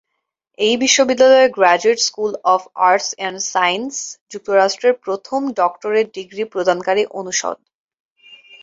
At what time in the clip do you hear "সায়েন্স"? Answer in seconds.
3.51-3.93